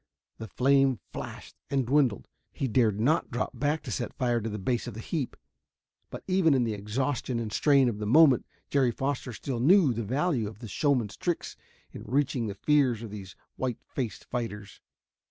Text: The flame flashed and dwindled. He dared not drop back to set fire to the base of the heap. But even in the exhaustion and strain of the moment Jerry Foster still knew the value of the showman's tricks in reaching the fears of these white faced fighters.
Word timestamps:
The 0.39 0.47
flame 0.47 0.99
flashed 1.13 1.55
and 1.69 1.85
dwindled. 1.85 2.27
He 2.51 2.67
dared 2.67 2.99
not 2.99 3.29
drop 3.29 3.51
back 3.53 3.83
to 3.83 3.91
set 3.91 4.15
fire 4.15 4.41
to 4.41 4.49
the 4.49 4.57
base 4.57 4.87
of 4.87 4.95
the 4.95 4.99
heap. 4.99 5.37
But 6.09 6.23
even 6.25 6.55
in 6.55 6.63
the 6.63 6.73
exhaustion 6.73 7.37
and 7.37 7.53
strain 7.53 7.87
of 7.87 7.99
the 7.99 8.07
moment 8.07 8.47
Jerry 8.71 8.89
Foster 8.89 9.31
still 9.31 9.59
knew 9.59 9.93
the 9.93 10.01
value 10.01 10.47
of 10.47 10.57
the 10.57 10.67
showman's 10.67 11.17
tricks 11.17 11.55
in 11.91 12.03
reaching 12.07 12.47
the 12.47 12.55
fears 12.55 13.03
of 13.03 13.11
these 13.11 13.35
white 13.57 13.77
faced 13.85 14.25
fighters. 14.25 14.81